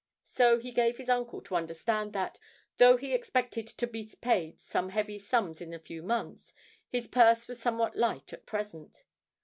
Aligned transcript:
So 0.23 0.57
he 0.57 0.71
gave 0.71 0.97
his 0.97 1.09
uncle 1.09 1.41
to 1.41 1.55
understand 1.55 2.11
that, 2.13 2.39
though 2.77 2.97
he 2.97 3.13
expected 3.13 3.67
to 3.67 3.85
be 3.85 4.11
paid 4.19 4.59
some 4.59 4.89
heavy 4.89 5.19
sums 5.19 5.61
in 5.61 5.75
a 5.75 5.79
few 5.79 6.01
months, 6.01 6.55
his 6.89 7.07
purse 7.07 7.47
was 7.47 7.59
somewhat 7.61 7.95
light 7.95 8.33
at 8.33 8.47
present. 8.47 9.03